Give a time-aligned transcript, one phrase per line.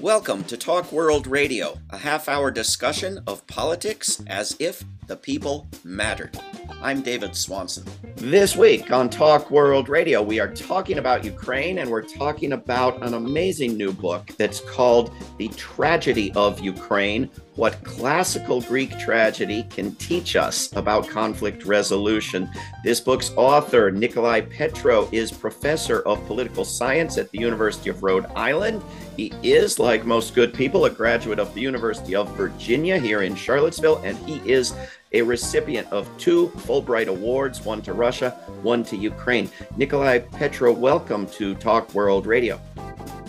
[0.00, 5.66] Welcome to Talk World Radio, a half hour discussion of politics as if the people
[5.82, 6.38] mattered.
[6.80, 7.84] I'm David Swanson.
[8.14, 13.02] This week on Talk World Radio, we are talking about Ukraine and we're talking about
[13.02, 19.96] an amazing new book that's called The Tragedy of Ukraine What Classical Greek Tragedy Can
[19.96, 22.48] Teach Us About Conflict Resolution.
[22.84, 28.26] This book's author, Nikolai Petro, is professor of political science at the University of Rhode
[28.36, 28.80] Island.
[29.18, 33.34] He is, like most good people, a graduate of the University of Virginia here in
[33.34, 34.74] Charlottesville, and he is
[35.12, 38.30] a recipient of two Fulbright Awards, one to Russia,
[38.62, 39.50] one to Ukraine.
[39.76, 42.60] Nikolai Petro, welcome to Talk World Radio.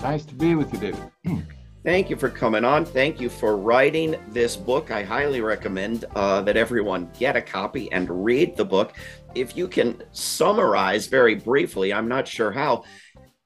[0.04, 1.48] Nice to be with you, David.
[1.84, 2.86] Thank you for coming on.
[2.86, 4.92] Thank you for writing this book.
[4.92, 8.94] I highly recommend uh, that everyone get a copy and read the book.
[9.34, 12.84] If you can summarize very briefly, I'm not sure how,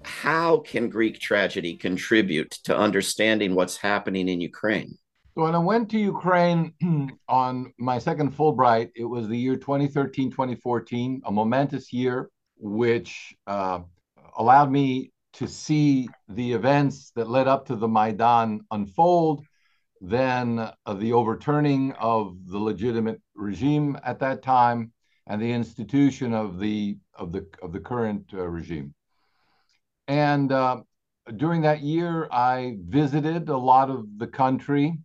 [0.06, 4.98] how can Greek tragedy contribute to understanding what's happening in Ukraine?
[5.36, 6.74] When I went to Ukraine
[7.28, 13.80] on my second Fulbright, it was the year 2013 2014, a momentous year, which uh,
[14.38, 19.44] allowed me to see the events that led up to the Maidan unfold,
[20.00, 24.92] then uh, the overturning of the legitimate regime at that time,
[25.28, 28.94] and the institution of the of the of the current uh, regime.
[30.08, 30.82] And uh,
[31.38, 34.98] during that year, I visited a lot of the country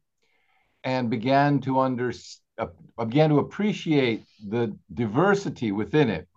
[0.84, 2.12] and began to under,
[2.58, 2.66] uh,
[2.98, 6.28] began to appreciate the diversity within it,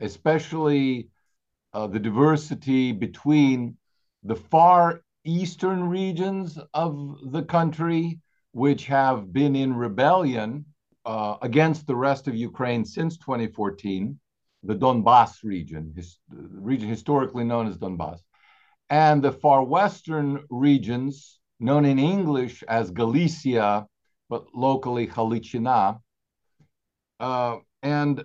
[0.00, 1.08] especially
[1.72, 3.76] uh, the diversity between
[4.22, 8.20] the far eastern regions of the country,
[8.52, 10.64] which have been in rebellion
[11.04, 14.18] uh, against the rest of Ukraine since 2014,
[14.62, 18.20] the Donbass region, his, region historically known as Donbass,
[18.90, 23.86] and the far western regions known in English as Galicia,
[24.28, 26.00] but locally Halichina.
[27.20, 28.24] Uh, and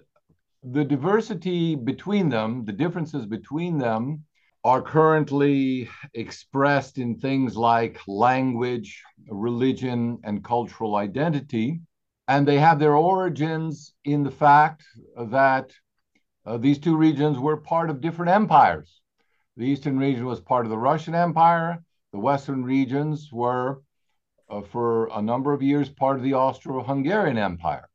[0.64, 4.24] the diversity between them, the differences between them,
[4.64, 11.82] are currently expressed in things like language, religion, and cultural identity.
[12.30, 14.84] And they have their origins in the fact
[15.18, 15.72] that
[16.46, 19.02] uh, these two regions were part of different empires.
[19.56, 23.82] The Eastern region was part of the Russian Empire, the Western regions were,
[24.50, 27.90] uh, for a number of years, part of the Austro Hungarian Empire.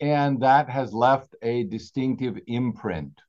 [0.00, 3.20] And that has left a distinctive imprint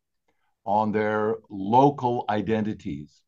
[0.66, 3.22] on their local identities.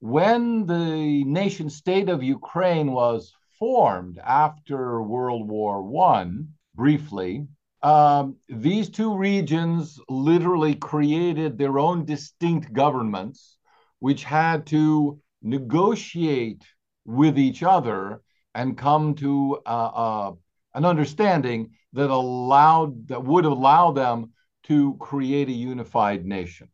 [0.00, 5.76] When the nation state of Ukraine was formed after World War
[6.12, 6.30] I,
[6.74, 7.48] briefly,
[7.82, 13.56] um, these two regions literally created their own distinct governments,
[14.00, 16.64] which had to negotiate
[17.04, 18.22] with each other
[18.54, 20.32] and come to uh, uh,
[20.74, 24.32] an understanding that allowed that would allow them
[24.64, 26.68] to create a unified nation.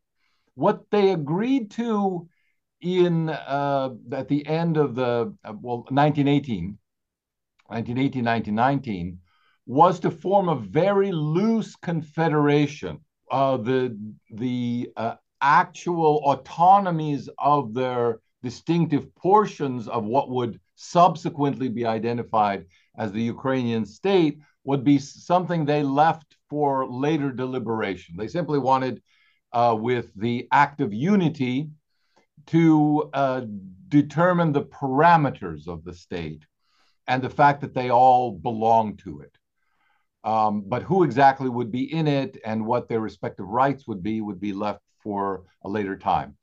[0.54, 2.28] What they agreed to
[2.80, 6.78] in uh, at the end of the uh, well 1918,
[7.68, 9.18] 1918, 1919
[9.66, 13.00] was to form a very loose confederation.
[13.30, 13.98] Uh, the
[14.30, 22.66] the uh, actual autonomies of their distinctive portions of what would subsequently be identified
[22.96, 28.16] as the Ukrainian state would be something they left for later deliberation.
[28.16, 29.02] They simply wanted,
[29.52, 31.70] uh, with the act of unity,
[32.46, 33.42] to uh,
[33.88, 36.44] determine the parameters of the state
[37.06, 39.36] and the fact that they all belong to it.
[40.24, 44.22] Um, but who exactly would be in it and what their respective rights would be
[44.22, 46.36] would be left for a later time.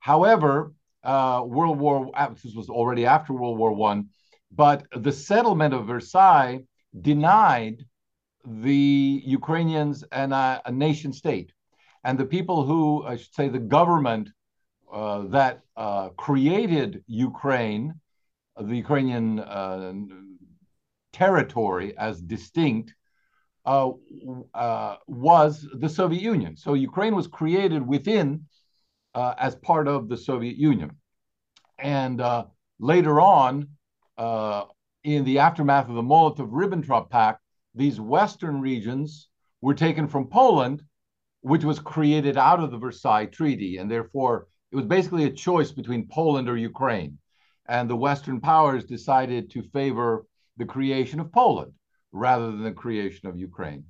[0.00, 0.72] However,
[1.04, 2.10] uh, World War.
[2.42, 4.08] This was already after World War One,
[4.50, 6.60] but the settlement of Versailles
[7.00, 7.84] denied
[8.44, 11.52] the Ukrainians an, uh, a nation state,
[12.04, 14.30] and the people who I should say the government
[14.92, 17.94] uh, that uh, created Ukraine,
[18.60, 19.92] the Ukrainian uh,
[21.12, 22.94] territory as distinct.
[23.64, 26.56] Uh, was the Soviet Union.
[26.56, 28.46] So Ukraine was created within
[29.14, 30.96] uh, as part of the Soviet Union.
[31.78, 32.46] And uh,
[32.80, 33.68] later on,
[34.18, 34.64] uh,
[35.04, 37.40] in the aftermath of the Molotov-Ribbentrop Pact,
[37.74, 39.28] these Western regions
[39.60, 40.82] were taken from Poland,
[41.42, 45.70] which was created out of the Versailles Treaty, and therefore it was basically a choice
[45.70, 47.18] between Poland or Ukraine.
[47.66, 50.26] And the Western powers decided to favor
[50.56, 51.72] the creation of Poland
[52.12, 53.84] rather than the creation of Ukraine.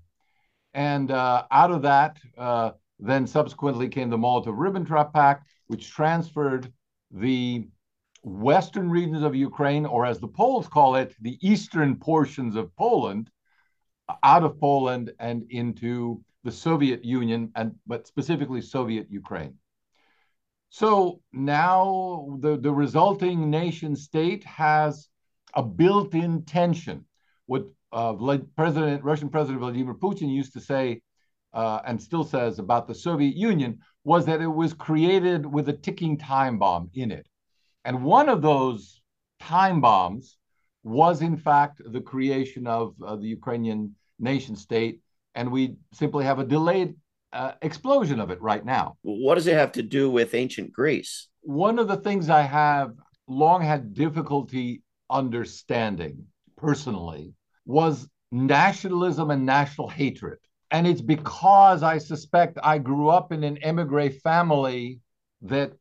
[0.74, 6.72] And uh, out of that, uh, then subsequently came the Molotov-Ribbentrop Pact, which transferred
[7.10, 7.68] the
[8.22, 13.30] western regions of Ukraine, or as the Poles call it, the eastern portions of Poland,
[14.22, 19.54] out of Poland and into the Soviet Union, and but specifically Soviet Ukraine.
[20.70, 25.08] So now the, the resulting nation state has
[25.54, 27.04] a built-in tension.
[27.46, 31.02] What uh, President Russian President Vladimir Putin used to say,
[31.52, 35.72] uh, and still says about the Soviet Union, was that it was created with a
[35.72, 37.26] ticking time bomb in it.
[37.84, 39.00] And one of those
[39.40, 40.36] time bombs
[40.82, 45.00] was, in fact, the creation of uh, the Ukrainian nation state.
[45.34, 46.96] And we simply have a delayed
[47.32, 48.96] uh, explosion of it right now.
[49.02, 51.28] What does it have to do with ancient Greece?
[51.40, 52.94] One of the things I have
[53.26, 60.38] long had difficulty understanding personally was nationalism and national hatred.
[60.70, 65.00] And it's because I suspect I grew up in an emigre family
[65.42, 65.72] that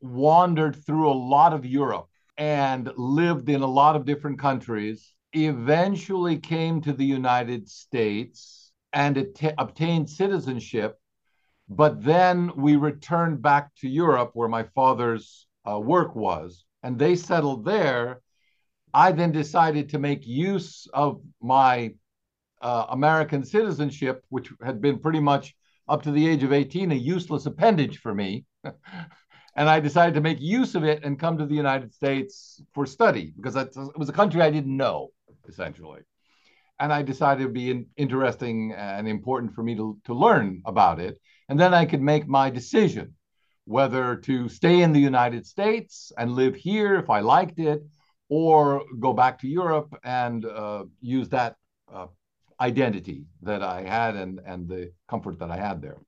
[0.00, 6.38] wandered through a lot of Europe and lived in a lot of different countries, eventually
[6.38, 10.98] came to the United States and att- obtained citizenship.
[11.68, 17.16] But then we returned back to Europe, where my father's uh, work was, and they
[17.16, 18.20] settled there.
[18.94, 21.94] I then decided to make use of my
[22.62, 25.54] uh, American citizenship, which had been pretty much
[25.88, 28.44] up to the age of 18 a useless appendage for me.
[29.56, 32.86] and I decided to make use of it and come to the United States for
[32.86, 35.10] study because it was a country I didn't know
[35.48, 36.00] essentially,
[36.78, 41.00] and I decided it'd be in, interesting and important for me to to learn about
[41.00, 43.14] it, and then I could make my decision
[43.64, 47.82] whether to stay in the United States and live here if I liked it,
[48.28, 51.56] or go back to Europe and uh, use that
[51.92, 52.06] uh,
[52.60, 55.98] identity that I had and and the comfort that I had there.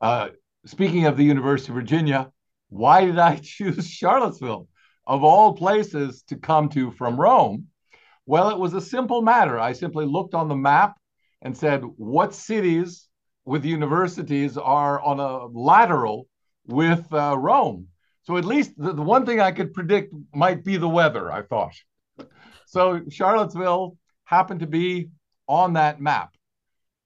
[0.00, 0.28] Uh,
[0.66, 2.30] speaking of the University of Virginia,
[2.68, 4.68] why did I choose Charlottesville
[5.06, 7.68] of all places to come to from Rome?
[8.26, 9.58] Well, it was a simple matter.
[9.58, 10.96] I simply looked on the map
[11.42, 13.08] and said, what cities
[13.44, 16.26] with universities are on a lateral
[16.66, 17.88] with uh, Rome?
[18.24, 21.42] So at least the, the one thing I could predict might be the weather, I
[21.42, 21.74] thought.
[22.66, 25.10] So Charlottesville happened to be
[25.46, 26.34] on that map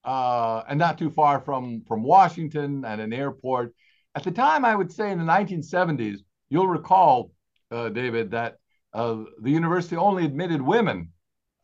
[0.05, 3.75] uh, and not too far from from Washington and an airport.
[4.15, 6.19] At the time, I would say in the 1970s,
[6.49, 7.33] you'll recall,
[7.71, 8.57] uh, David, that
[8.95, 11.13] uh, the university only admitted women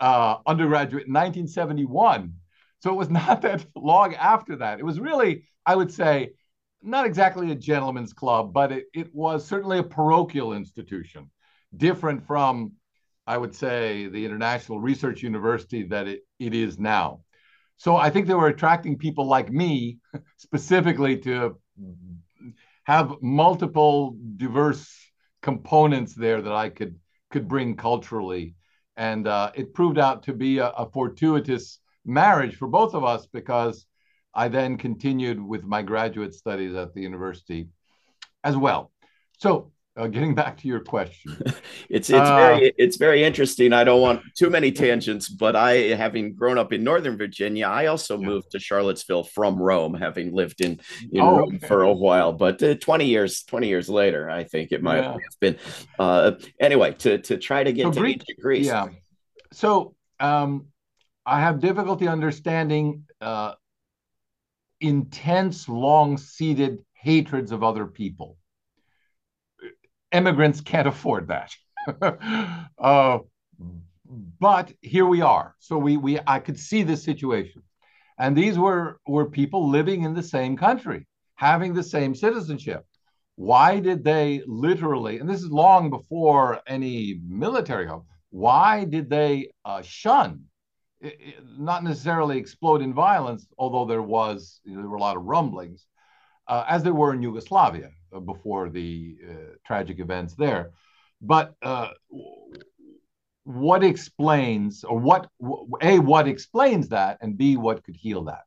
[0.01, 2.35] uh, undergraduate in 1971.
[2.81, 4.79] So it was not that long after that.
[4.79, 6.33] It was really, I would say,
[6.85, 11.31] not exactly a gentleman's club, but it, it was certainly a parochial institution,
[11.77, 12.73] different from,
[13.27, 17.21] I would say, the International Research University that it, it is now.
[17.77, 19.99] So I think they were attracting people like me
[20.37, 21.59] specifically to
[22.85, 24.89] have multiple diverse
[25.43, 26.97] components there that I could
[27.31, 28.55] could bring culturally,
[28.97, 33.27] and uh, it proved out to be a, a fortuitous marriage for both of us
[33.27, 33.87] because
[34.35, 37.69] I then continued with my graduate studies at the university
[38.43, 38.91] as well.
[39.39, 41.37] So uh, getting back to your question,
[41.89, 43.73] it's it's uh, very it's very interesting.
[43.73, 47.87] I don't want too many tangents, but I, having grown up in Northern Virginia, I
[47.87, 48.27] also yeah.
[48.27, 50.81] moved to Charlottesville from Rome, having lived in
[51.13, 51.67] in oh, Rome okay.
[51.67, 52.33] for a while.
[52.33, 55.13] But uh, twenty years twenty years later, I think it might yeah.
[55.13, 55.59] have been.
[55.99, 58.67] Uh, anyway, to to try to get so to Greek, Greece.
[58.67, 58.89] Yeah.
[59.53, 60.67] So um,
[61.25, 63.05] I have difficulty understanding
[64.87, 68.39] intense, long-seated hatreds of other people
[70.15, 71.55] immigrants can't afford that.
[72.79, 73.19] uh,
[74.41, 75.55] but here we are.
[75.59, 77.63] So we we I could see this situation,
[78.19, 82.87] and these were were people living in the same country, having the same citizenship.
[83.37, 85.19] Why did they literally?
[85.19, 88.07] And this is long before any military help.
[88.31, 90.45] Why did they uh, shun?
[91.59, 95.25] Not necessarily explode in violence, although there was you know, there were a lot of
[95.25, 95.87] rumblings,
[96.49, 97.91] uh, as there were in Yugoslavia.
[98.15, 99.35] Uh, before the uh,
[99.67, 100.71] tragic events there.
[101.21, 101.89] But uh,
[103.43, 105.29] what explains, or what,
[105.81, 108.43] A, what explains that, and B, what could heal that?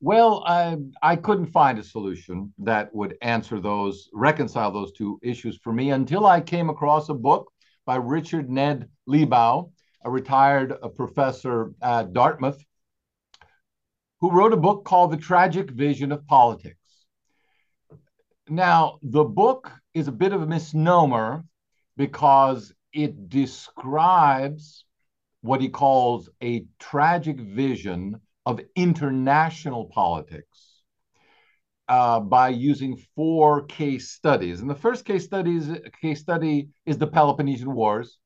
[0.00, 5.56] Well, I, I couldn't find a solution that would answer those, reconcile those two issues
[5.62, 7.52] for me until I came across a book
[7.86, 9.70] by Richard Ned Lebow,
[10.04, 12.62] a retired professor at Dartmouth,
[14.20, 16.78] who wrote a book called The Tragic Vision of Politics.
[18.48, 21.44] Now, the book is a bit of a misnomer
[21.96, 24.84] because it describes
[25.42, 30.72] what he calls a tragic vision of international politics.
[31.88, 34.60] uh, by using four case studies.
[34.60, 35.68] And the first case studies
[36.00, 38.18] case study is the Peloponnesian Wars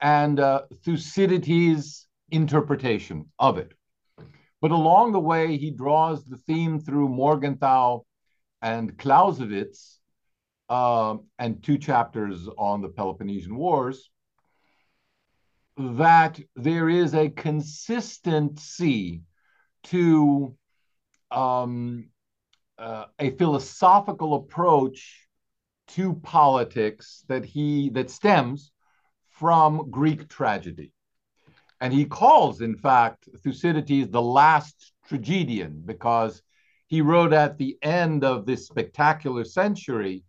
[0.00, 3.72] and uh, Thucydides' interpretation of it.
[4.60, 8.04] But along the way, he draws the theme through Morgenthau
[8.62, 10.00] and Clausewitz
[10.68, 14.10] uh, and two chapters on the Peloponnesian Wars
[15.76, 19.22] that there is a consistency
[19.84, 20.56] to
[21.30, 22.08] um,
[22.78, 25.26] uh, a philosophical approach
[25.88, 28.72] to politics that he that stems
[29.34, 30.92] from Greek tragedy.
[31.80, 36.42] And he calls, in fact, Thucydides the last tragedian because
[36.86, 40.24] he wrote at the end of this spectacular century,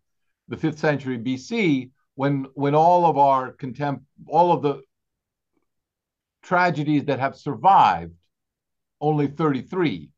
[0.48, 4.82] the fifth century BC, when when all of our contempt, all of the
[6.42, 8.14] tragedies that have survived,
[9.02, 10.10] only 33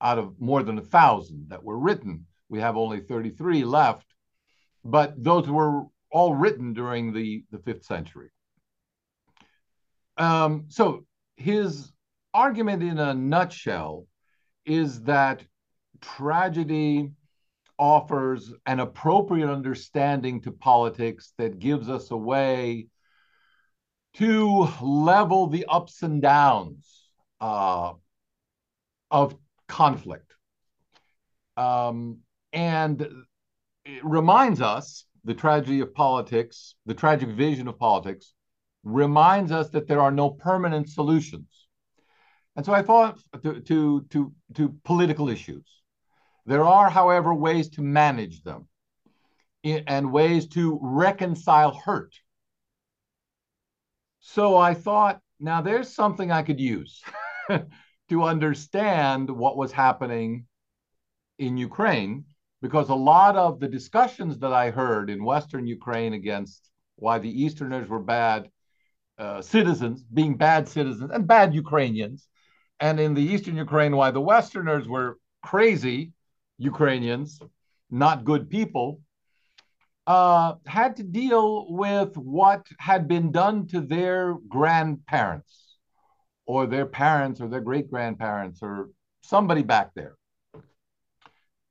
[0.00, 2.26] out of more than a thousand that were written.
[2.48, 4.06] We have only 33 left,
[4.84, 8.30] but those were all written during the, the fifth century.
[10.16, 11.04] Um, so
[11.36, 11.92] his
[12.32, 14.06] argument in a nutshell
[14.64, 15.44] is that
[16.00, 17.10] tragedy
[17.78, 22.86] offers an appropriate understanding to politics that gives us a way
[24.14, 27.08] to level the ups and downs
[27.40, 27.92] uh,
[29.10, 30.32] of conflict.
[31.56, 32.18] Um,
[32.52, 33.02] and
[33.84, 38.33] it reminds us the tragedy of politics, the tragic vision of politics,
[38.84, 41.66] reminds us that there are no permanent solutions.
[42.56, 45.64] And so I thought to, to, to, to political issues.
[46.46, 48.68] There are, however, ways to manage them
[49.64, 52.14] and ways to reconcile hurt.
[54.20, 57.02] So I thought, now there's something I could use.
[58.08, 60.46] to understand what was happening
[61.38, 62.24] in Ukraine,
[62.60, 67.42] because a lot of the discussions that I heard in Western Ukraine against why the
[67.42, 68.50] Easterners were bad
[69.18, 72.28] uh, citizens, being bad citizens and bad Ukrainians,
[72.80, 76.12] and in the Eastern Ukraine, why the Westerners were crazy
[76.58, 77.40] Ukrainians,
[77.90, 79.00] not good people,
[80.06, 85.78] uh, had to deal with what had been done to their grandparents
[86.46, 88.90] or their parents or their great grandparents or
[89.22, 90.16] somebody back there.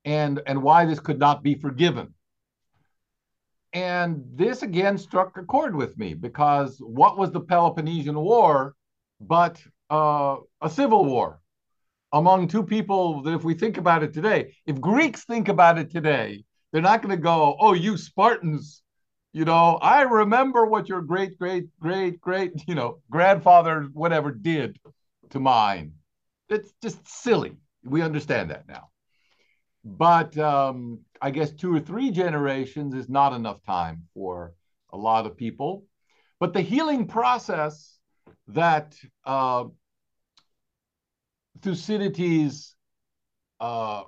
[0.05, 2.13] And and why this could not be forgiven
[3.73, 8.75] and this again struck a chord with me because what was the peloponnesian war
[9.19, 11.39] but uh, a civil war
[12.11, 15.89] among two people that if we think about it today if greeks think about it
[15.89, 18.83] today they're not going to go oh you spartans
[19.33, 24.79] you know, I remember what your great, great, great, great, you know, grandfather, whatever, did
[25.31, 25.93] to mine.
[26.49, 27.57] It's just silly.
[27.83, 28.89] We understand that now.
[29.83, 34.55] But um, I guess two or three generations is not enough time for
[34.91, 35.85] a lot of people.
[36.37, 37.97] But the healing process
[38.49, 38.93] that
[39.25, 39.63] uh,
[41.61, 42.75] Thucydides,
[43.61, 44.03] uh,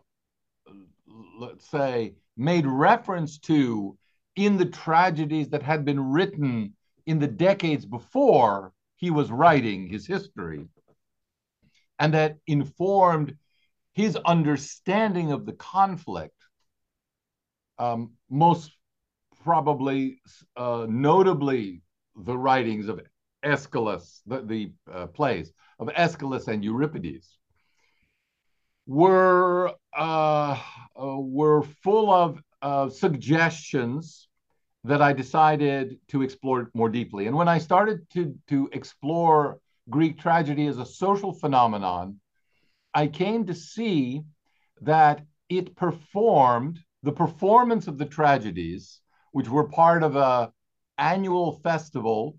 [1.40, 3.98] let's say, made reference to
[4.36, 6.74] in the tragedies that had been written
[7.06, 10.68] in the decades before he was writing his history,
[11.98, 13.38] and that informed
[13.94, 16.35] his understanding of the conflict.
[17.78, 18.72] Um, most
[19.44, 20.20] probably,
[20.56, 21.82] uh, notably,
[22.16, 23.02] the writings of
[23.44, 27.38] Aeschylus, the, the uh, plays of Aeschylus and Euripides,
[28.88, 30.60] were uh,
[30.96, 34.28] uh were full of uh, suggestions
[34.86, 37.28] that I decided to explore more deeply.
[37.28, 42.20] And when I started to, to explore Greek tragedy as a social phenomenon,
[42.94, 44.22] I came to see
[44.82, 49.00] that it performed the performance of the tragedies,
[49.32, 50.52] which were part of a
[50.98, 52.36] annual festival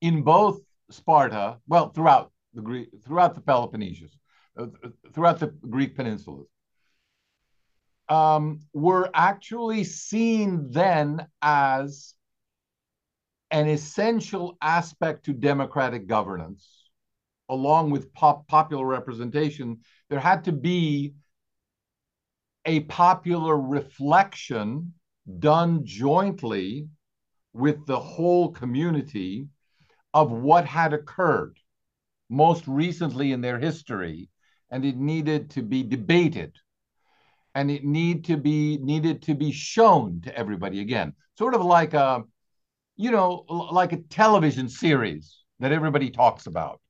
[0.00, 0.60] in both
[0.90, 4.10] Sparta, well, throughout the Greek, throughout the Peloponnesus,
[4.58, 4.66] uh,
[5.14, 6.48] throughout the Greek peninsulas,
[8.08, 12.14] um, were actually seen then as
[13.52, 16.90] an essential aspect to democratic governance,
[17.48, 19.78] along with pop- popular representation.
[20.10, 21.14] There had to be
[22.66, 24.92] a popular reflection
[25.38, 26.88] done jointly
[27.52, 29.48] with the whole community
[30.12, 31.58] of what had occurred
[32.28, 34.28] most recently in their history,
[34.70, 36.56] and it needed to be debated.
[37.54, 41.14] And it need to be needed to be shown to everybody again.
[41.38, 42.24] Sort of like a
[42.96, 46.80] you know like a television series that everybody talks about.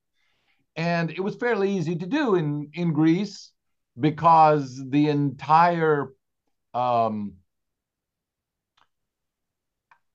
[0.75, 3.53] And it was fairly easy to do in in greece
[3.99, 6.09] because the entire
[6.75, 7.35] um,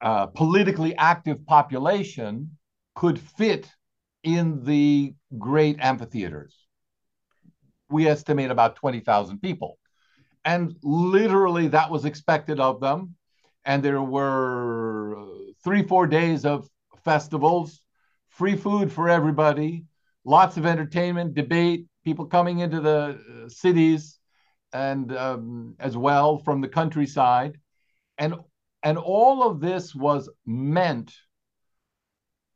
[0.01, 2.57] uh, politically active population
[2.95, 3.69] could fit
[4.23, 6.55] in the great amphitheaters.
[7.89, 9.77] We estimate about 20,000 people.
[10.45, 13.15] And literally, that was expected of them.
[13.65, 15.17] And there were
[15.63, 16.67] three, four days of
[17.03, 17.81] festivals,
[18.29, 19.85] free food for everybody,
[20.25, 24.19] lots of entertainment, debate, people coming into the uh, cities
[24.73, 27.57] and um, as well from the countryside.
[28.17, 28.35] And,
[28.83, 31.13] and all of this was meant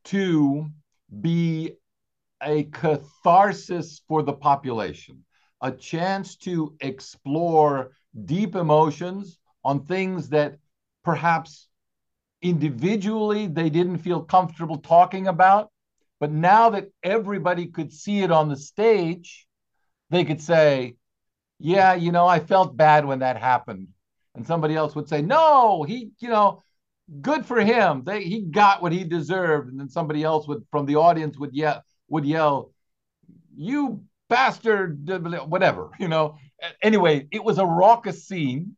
[0.06, 0.68] to
[1.22, 1.74] be
[2.42, 5.24] a catharsis for the population,
[5.62, 7.92] a chance to explore
[8.26, 10.58] deep emotions on things that
[11.04, 11.68] perhaps
[12.42, 15.72] individually they didn't feel comfortable talking about.
[16.26, 19.46] But now that everybody could see it on the stage,
[20.10, 20.96] they could say,
[21.60, 23.90] Yeah, you know, I felt bad when that happened.
[24.34, 26.64] And somebody else would say, No, he, you know,
[27.22, 28.02] good for him.
[28.04, 29.70] They he got what he deserved.
[29.70, 32.72] And then somebody else would from the audience would yell would yell,
[33.56, 35.08] "You bastard!"
[35.48, 36.40] Whatever you know.
[36.82, 38.76] Anyway, it was a raucous scene,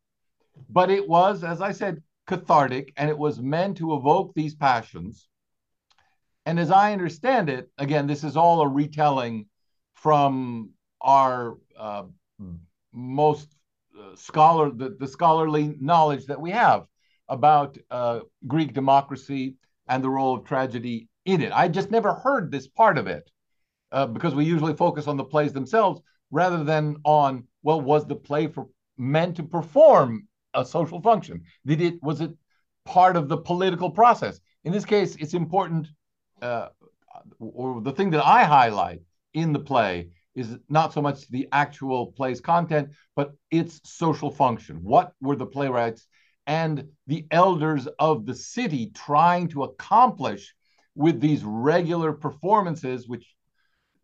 [0.69, 5.29] but it was, as I said, cathartic, and it was meant to evoke these passions.
[6.47, 9.47] And as I understand it, again, this is all a retelling
[9.95, 10.69] from
[11.01, 12.03] our uh,
[12.93, 13.49] most
[13.99, 16.87] uh, scholar the, the scholarly knowledge that we have
[17.27, 19.55] about uh, Greek democracy
[19.89, 21.51] and the role of tragedy in it.
[21.51, 23.29] I just never heard this part of it
[23.91, 25.99] uh, because we usually focus on the plays themselves
[26.31, 31.43] rather than on well, was the play for meant to perform a social function?
[31.65, 32.31] Did it was it
[32.85, 34.39] part of the political process?
[34.63, 35.89] In this case, it's important,
[36.41, 36.69] uh,
[37.39, 39.01] or the thing that I highlight
[39.33, 44.77] in the play is not so much the actual play's content, but its social function.
[44.83, 46.07] What were the playwrights
[46.45, 50.53] and the elders of the city trying to accomplish
[50.95, 53.35] with these regular performances, which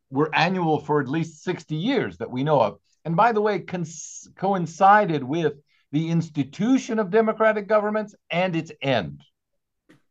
[0.10, 2.80] were annual for at least 60 years that we know of.
[3.06, 5.54] And by the way, cons- coincided with
[5.91, 9.22] the institution of democratic governments and its end.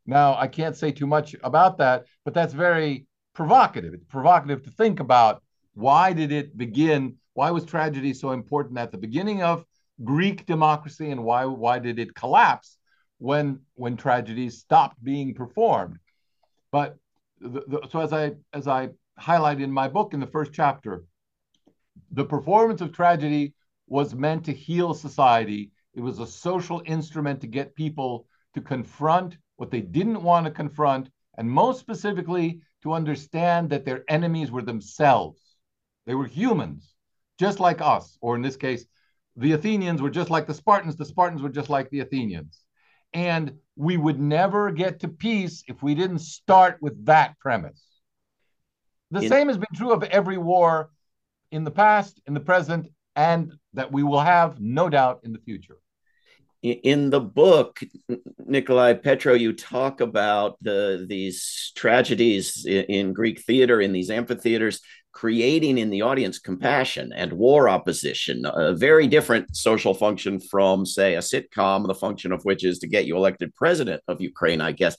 [0.07, 3.95] Now, I can't say too much about that, but that's very provocative.
[3.95, 5.43] It's provocative to think about
[5.75, 7.17] why did it begin?
[7.35, 9.65] Why was tragedy so important at the beginning of
[10.05, 12.79] Greek democracy and why why did it collapse
[13.19, 15.99] when when tragedies stopped being performed?
[16.71, 16.97] But
[17.41, 21.05] the, the, so as I as I highlighted in my book in the first chapter,
[22.11, 23.55] the performance of tragedy
[23.87, 25.71] was meant to heal society.
[25.95, 30.51] It was a social instrument to get people to confront what they didn't want to
[30.51, 35.41] confront, and most specifically to understand that their enemies were themselves.
[36.05, 36.97] They were humans,
[37.39, 38.85] just like us, or in this case,
[39.37, 42.59] the Athenians were just like the Spartans, the Spartans were just like the Athenians.
[43.13, 47.85] And we would never get to peace if we didn't start with that premise.
[49.13, 50.91] The in, same has been true of every war
[51.53, 55.39] in the past, in the present, and that we will have, no doubt, in the
[55.39, 55.77] future.
[56.63, 57.81] In the book,
[58.39, 64.81] Nikolai Petro, you talk about the, these tragedies in, in Greek theater, in these amphitheaters,
[65.11, 71.17] creating in the audience compassion and war opposition, a very different social function from, say,
[71.17, 74.71] a sitcom, the function of which is to get you elected president of Ukraine, I
[74.71, 74.97] guess.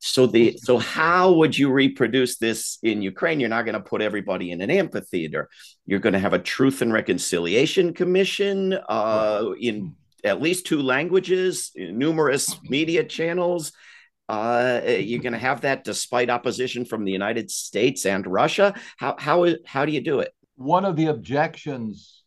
[0.00, 3.38] So the so how would you reproduce this in Ukraine?
[3.38, 5.48] You're not going to put everybody in an amphitheater.
[5.86, 11.72] You're going to have a Truth and Reconciliation Commission uh, in at least two languages,
[11.76, 13.72] numerous media channels.
[14.28, 18.74] Uh, you're going to have that despite opposition from the United States and Russia.
[18.96, 20.32] How how how do you do it?
[20.56, 22.22] One of the objections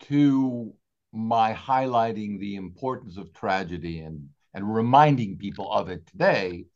[0.00, 0.74] to
[1.12, 6.66] my highlighting the importance of tragedy and and reminding people of it today,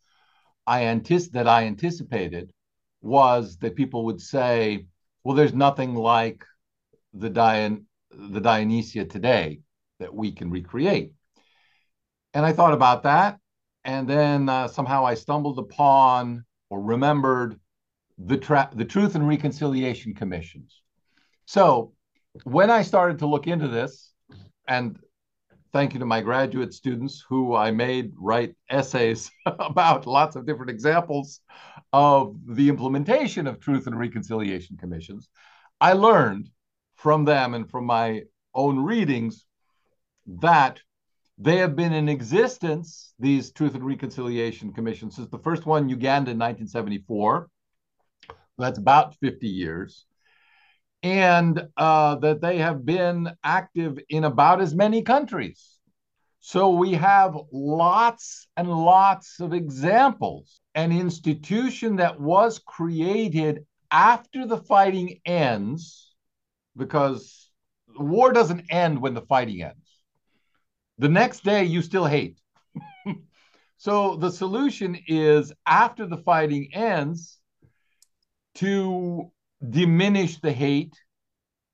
[0.66, 2.50] I anticip- that I anticipated
[3.02, 4.86] was that people would say,
[5.22, 6.44] "Well, there's nothing like
[7.12, 9.60] the Dion the Dionysia today
[9.98, 11.12] that we can recreate."
[12.34, 13.38] And I thought about that,
[13.84, 17.58] and then uh, somehow I stumbled upon or remembered
[18.18, 20.82] the tra- the Truth and Reconciliation Commissions.
[21.46, 21.92] So
[22.44, 24.12] when I started to look into this,
[24.68, 24.98] and
[25.72, 30.70] thank you to my graduate students who I made write essays about lots of different
[30.70, 31.40] examples
[31.92, 35.28] of the implementation of Truth and Reconciliation Commissions,
[35.80, 36.50] I learned
[36.96, 38.22] from them and from my
[38.54, 39.45] own readings
[40.26, 40.80] that
[41.38, 46.30] they have been in existence, these Truth and Reconciliation Commissions, since the first one, Uganda
[46.32, 47.48] in 1974.
[48.58, 50.06] That's about 50 years.
[51.02, 55.78] and uh, that they have been active in about as many countries.
[56.40, 60.60] So we have lots and lots of examples.
[60.74, 66.14] An institution that was created after the fighting ends,
[66.76, 67.50] because
[67.88, 69.85] the war doesn't end when the fighting ends.
[70.98, 72.38] The next day, you still hate.
[73.76, 77.38] so the solution is after the fighting ends
[78.56, 79.30] to
[79.68, 80.94] diminish the hate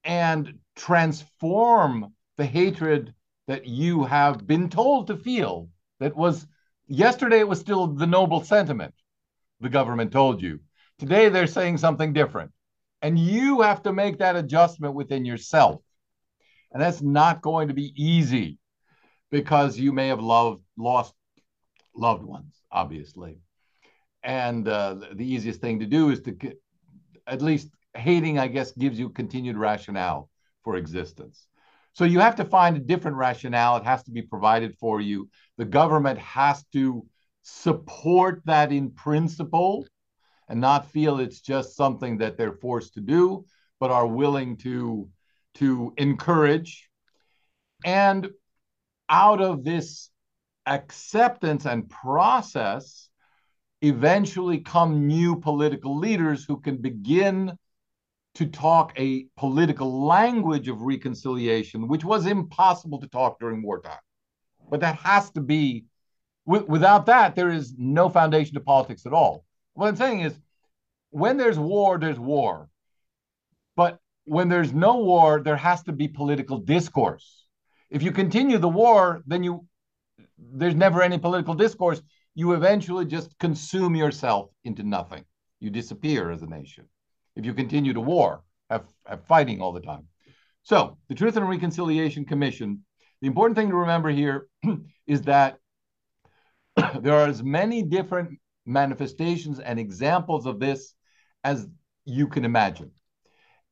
[0.04, 3.14] and transform the hatred
[3.46, 5.68] that you have been told to feel.
[6.00, 6.46] That was
[6.88, 8.94] yesterday it was still the noble sentiment
[9.60, 10.58] the government told you.
[10.98, 12.50] Today they're saying something different.
[13.02, 15.80] And you have to make that adjustment within yourself.
[16.72, 18.58] And that's not going to be easy
[19.32, 21.12] because you may have loved lost
[21.96, 23.40] loved ones obviously
[24.22, 26.56] and uh, the easiest thing to do is to get,
[27.26, 30.30] at least hating i guess gives you continued rationale
[30.62, 31.48] for existence
[31.94, 33.76] so you have to find a different rationale.
[33.76, 35.28] It has to be provided for you.
[35.58, 37.06] The government has to
[37.42, 39.86] support that in principle
[40.48, 43.44] and not feel it's just something that they're forced to do,
[43.78, 45.08] but are willing to,
[45.56, 46.88] to encourage.
[47.84, 48.30] And
[49.12, 50.10] out of this
[50.66, 53.10] acceptance and process,
[53.82, 57.52] eventually come new political leaders who can begin
[58.34, 63.98] to talk a political language of reconciliation, which was impossible to talk during wartime.
[64.70, 65.84] But that has to be,
[66.46, 69.44] w- without that, there is no foundation to politics at all.
[69.74, 70.34] What I'm saying is,
[71.10, 72.70] when there's war, there's war.
[73.76, 77.41] But when there's no war, there has to be political discourse.
[77.92, 79.66] If you continue the war, then you
[80.38, 82.00] there's never any political discourse.
[82.34, 85.24] You eventually just consume yourself into nothing.
[85.60, 86.88] You disappear as a nation
[87.36, 90.06] if you continue to war, have, have fighting all the time.
[90.62, 92.84] So, the Truth and Reconciliation Commission,
[93.20, 94.48] the important thing to remember here
[95.06, 95.58] is that
[97.00, 100.94] there are as many different manifestations and examples of this
[101.42, 101.66] as
[102.04, 102.92] you can imagine.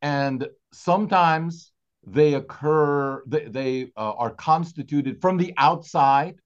[0.02, 1.69] And sometimes
[2.06, 6.36] they occur, they, they uh, are constituted from the outside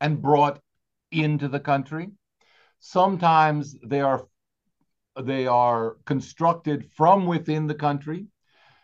[0.00, 0.60] and brought
[1.12, 2.10] into the country.
[2.80, 4.26] Sometimes they are
[5.20, 8.26] they are constructed from within the country.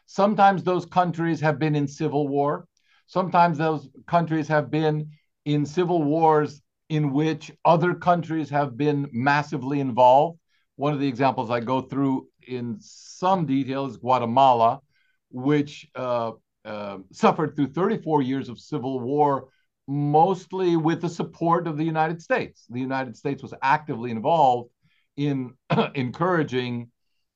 [0.07, 2.67] Sometimes those countries have been in civil war.
[3.07, 5.11] Sometimes those countries have been
[5.45, 10.39] in civil wars in which other countries have been massively involved.
[10.77, 14.81] One of the examples I go through in some detail is Guatemala,
[15.35, 16.31] which uh,
[16.65, 19.49] uh, suffered through 34 years of civil war,
[19.89, 22.65] mostly with the support of the United States.
[22.71, 24.71] The United States was actively involved
[25.17, 25.55] in
[25.95, 26.91] encouraging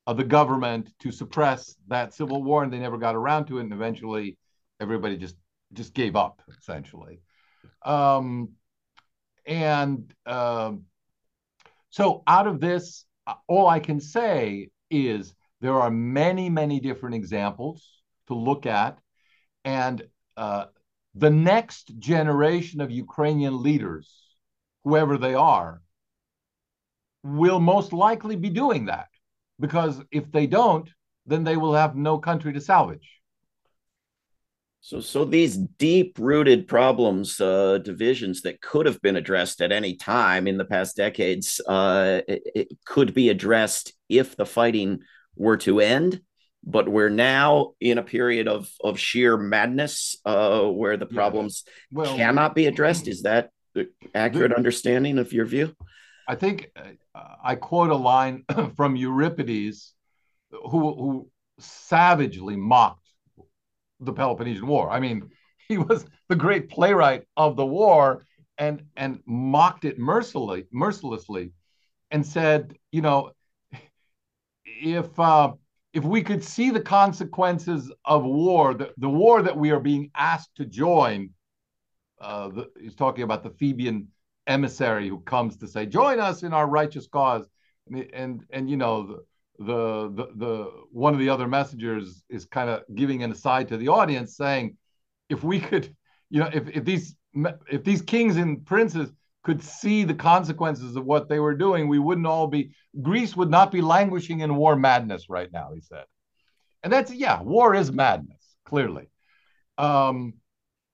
[0.07, 3.63] uh, the government to suppress that civil war, and they never got around to it.
[3.63, 4.37] And eventually,
[4.79, 5.35] everybody just
[5.73, 7.19] just gave up, essentially.
[7.83, 8.53] Um,
[9.45, 10.71] and uh,
[11.89, 17.15] so, out of this, uh, all I can say is there are many, many different
[17.15, 17.87] examples
[18.27, 18.97] to look at,
[19.65, 20.03] and
[20.37, 20.65] uh,
[21.15, 24.13] the next generation of Ukrainian leaders,
[24.83, 25.81] whoever they are,
[27.23, 29.09] will most likely be doing that
[29.59, 30.89] because if they don't,
[31.25, 33.19] then they will have no country to salvage.
[34.81, 40.47] So, so these deep-rooted problems, uh, divisions that could have been addressed at any time
[40.47, 44.99] in the past decades, uh, it, it could be addressed if the fighting
[45.39, 46.21] were to end.
[46.63, 51.97] But we're now in a period of of sheer madness, uh, where the problems yeah.
[51.97, 53.07] well, cannot be addressed.
[53.07, 55.73] Is that the accurate understanding of your view?
[56.27, 58.43] I think uh, I quote a line
[58.75, 59.93] from Euripides,
[60.51, 63.07] who, who savagely mocked
[63.99, 64.91] the Peloponnesian War.
[64.91, 65.29] I mean,
[65.69, 68.25] he was the great playwright of the war
[68.57, 71.53] and and mocked it mercilessly, mercilessly,
[72.11, 73.31] and said, you know,
[74.79, 75.53] if uh,
[75.93, 80.11] if we could see the consequences of war, the, the war that we are being
[80.15, 81.31] asked to join,
[82.21, 84.07] uh, the, he's talking about the Theban
[84.47, 87.49] emissary who comes to say, "Join us in our righteous cause,"
[87.87, 92.45] and and, and you know the, the the the one of the other messengers is
[92.45, 94.77] kind of giving an aside to the audience, saying,
[95.29, 95.95] "If we could,
[96.29, 97.15] you know, if if these
[97.71, 99.11] if these kings and princes."
[99.43, 102.71] Could see the consequences of what they were doing, we wouldn't all be,
[103.01, 106.05] Greece would not be languishing in war madness right now, he said.
[106.83, 109.09] And that's, yeah, war is madness, clearly.
[109.77, 110.35] Um,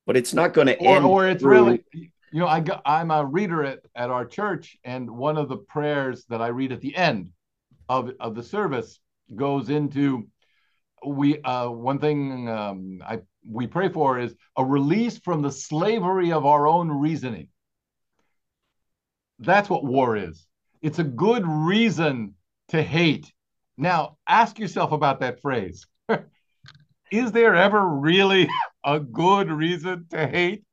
[0.05, 1.05] but it's not going to end.
[1.05, 1.51] Or it's through...
[1.51, 5.49] really, you know, I got, I'm a reader at, at our church, and one of
[5.49, 7.31] the prayers that I read at the end
[7.89, 8.99] of, of the service
[9.35, 10.27] goes into
[11.05, 16.31] we uh, one thing um, I we pray for is a release from the slavery
[16.31, 17.47] of our own reasoning.
[19.39, 20.45] That's what war is.
[20.81, 22.35] It's a good reason
[22.69, 23.31] to hate.
[23.77, 25.85] Now, ask yourself about that phrase.
[27.11, 28.47] is there ever really
[28.83, 30.63] a good reason to hate?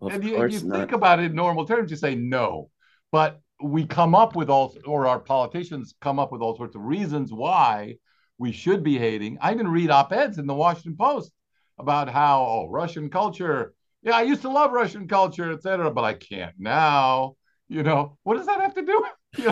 [0.00, 2.70] Of and you, you think about it in normal terms, you say no.
[3.10, 6.82] But we come up with all, or our politicians come up with all sorts of
[6.82, 7.96] reasons why
[8.38, 9.38] we should be hating.
[9.40, 11.32] I even read op eds in the Washington Post
[11.78, 13.74] about how, oh, Russian culture.
[14.02, 17.36] Yeah, I used to love Russian culture, etc., but I can't now.
[17.68, 19.04] You know, what does that have to do?
[19.36, 19.44] you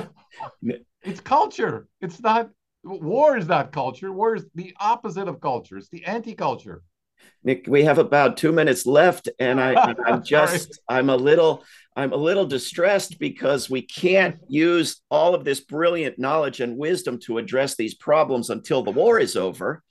[0.62, 1.88] know, it's culture.
[2.00, 2.50] It's not
[2.84, 4.12] war is not culture.
[4.12, 5.78] War is the opposite of culture.
[5.78, 6.82] It's the anti-culture.
[7.44, 11.64] Nick, we have about two minutes left, and I, I'm just, I'm a little,
[11.96, 17.18] I'm a little distressed because we can't use all of this brilliant knowledge and wisdom
[17.20, 19.82] to address these problems until the war is over.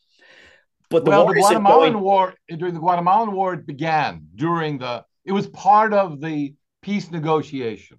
[0.89, 2.03] But the well, war the Guatemalan going...
[2.03, 5.05] War during the Guatemalan War it began during the.
[5.23, 7.97] It was part of the peace negotiation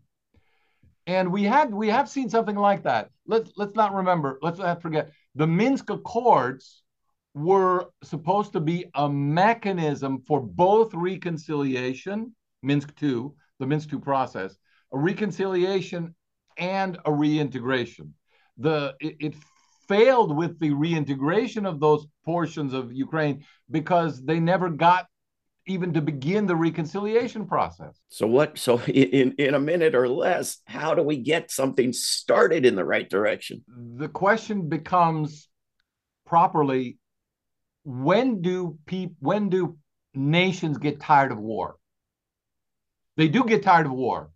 [1.07, 3.11] and we had we have seen something like that.
[3.27, 4.39] Let's let's not remember.
[4.43, 6.83] Let's not forget the Minsk Accords
[7.35, 14.57] were supposed to be a mechanism for both reconciliation, Minsk two, the Minsk two process,
[14.93, 16.15] a reconciliation
[16.59, 18.15] and a reintegration.
[18.59, 19.35] The it, it
[19.89, 25.07] failed with the reintegration of those portions of Ukraine because they never got
[25.67, 28.01] even to begin the reconciliation process.
[28.09, 32.67] So what so in in a minute or less how do we get something started
[32.67, 33.65] in the right direction?
[33.97, 35.49] The question becomes
[36.27, 36.99] properly
[37.85, 39.77] when do people when do
[40.15, 41.77] nations get tired of war?
[43.17, 44.31] They do get tired of war.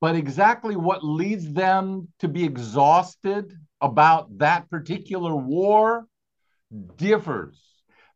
[0.00, 6.06] But exactly what leads them to be exhausted about that particular war
[6.96, 7.60] differs.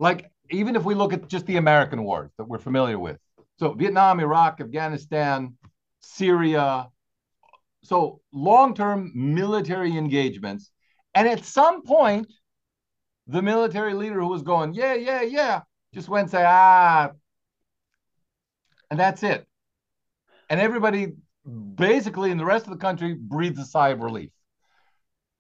[0.01, 3.19] Like even if we look at just the American wars that we're familiar with,
[3.59, 5.57] so Vietnam, Iraq, Afghanistan,
[6.01, 6.89] Syria,
[7.83, 10.71] so long-term military engagements,
[11.15, 12.33] and at some point,
[13.27, 15.63] the military leader who was going, yeah, yeah, yeah,
[15.95, 17.11] just went and say, ah,
[18.91, 19.47] and that's it.
[20.49, 21.15] And everybody
[21.47, 24.31] basically in the rest of the country breathes a sigh of relief.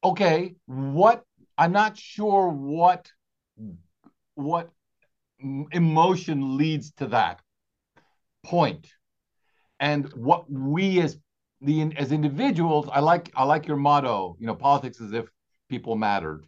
[0.02, 1.24] Okay, what
[1.58, 3.10] I'm not sure what
[4.34, 4.70] what
[5.40, 7.40] emotion leads to that
[8.44, 8.88] point.
[9.78, 11.18] And what we as
[11.62, 15.26] the as individuals i like i like your motto you know politics as if
[15.68, 16.44] people mattered.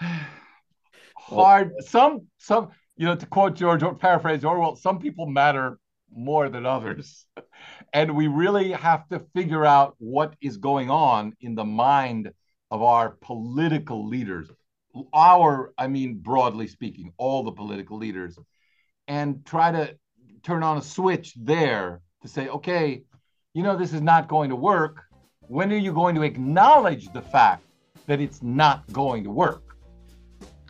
[1.16, 5.78] Hard some some you know to quote george or paraphrase orwell some people matter
[6.10, 7.26] more than others.
[7.92, 12.30] And we really have to figure out what is going on in the mind
[12.70, 14.50] of our political leaders
[15.12, 18.38] our, I mean, broadly speaking, all the political leaders,
[19.08, 19.96] and try to
[20.42, 23.02] turn on a switch there to say, okay,
[23.54, 25.04] you know, this is not going to work.
[25.48, 27.64] When are you going to acknowledge the fact
[28.06, 29.65] that it's not going to work?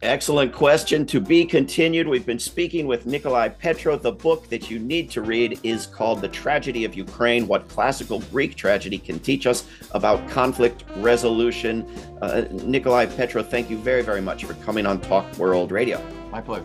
[0.07, 1.05] Excellent question.
[1.07, 2.07] To be continued.
[2.07, 3.97] We've been speaking with Nikolai Petro.
[3.97, 8.21] The book that you need to read is called The Tragedy of Ukraine What Classical
[8.31, 11.85] Greek Tragedy Can Teach Us About Conflict Resolution.
[12.23, 16.01] Uh, Nikolai Petro, thank you very, very much for coming on Talk World Radio.
[16.31, 16.65] My pleasure.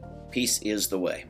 [0.31, 1.25] Peace is the way.